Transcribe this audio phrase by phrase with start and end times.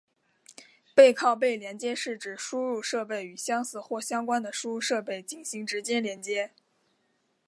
[0.95, 6.49] 背靠背连接是指将输出设备与相似或相关的输入设备进行直接连接。